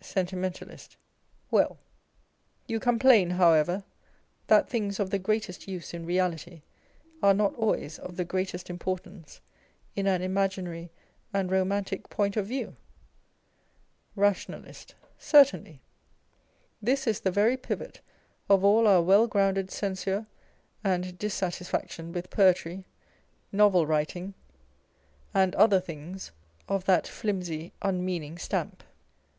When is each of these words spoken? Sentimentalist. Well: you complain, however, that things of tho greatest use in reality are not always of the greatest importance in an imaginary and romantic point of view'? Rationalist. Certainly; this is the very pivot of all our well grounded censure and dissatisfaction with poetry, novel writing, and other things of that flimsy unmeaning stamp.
Sentimentalist. 0.00 0.96
Well: 1.50 1.76
you 2.66 2.80
complain, 2.80 3.32
however, 3.32 3.84
that 4.46 4.66
things 4.66 4.98
of 4.98 5.10
tho 5.10 5.18
greatest 5.18 5.68
use 5.68 5.92
in 5.92 6.06
reality 6.06 6.62
are 7.22 7.34
not 7.34 7.54
always 7.54 7.98
of 7.98 8.16
the 8.16 8.24
greatest 8.24 8.70
importance 8.70 9.42
in 9.94 10.06
an 10.06 10.22
imaginary 10.22 10.90
and 11.34 11.50
romantic 11.50 12.08
point 12.08 12.34
of 12.38 12.46
view'? 12.46 12.76
Rationalist. 14.16 14.94
Certainly; 15.18 15.82
this 16.80 17.06
is 17.06 17.20
the 17.20 17.30
very 17.30 17.58
pivot 17.58 18.00
of 18.48 18.64
all 18.64 18.86
our 18.86 19.02
well 19.02 19.26
grounded 19.26 19.70
censure 19.70 20.24
and 20.82 21.18
dissatisfaction 21.18 22.10
with 22.10 22.30
poetry, 22.30 22.86
novel 23.52 23.86
writing, 23.86 24.32
and 25.34 25.54
other 25.56 25.78
things 25.78 26.32
of 26.70 26.86
that 26.86 27.06
flimsy 27.06 27.74
unmeaning 27.82 28.38
stamp. 28.38 28.82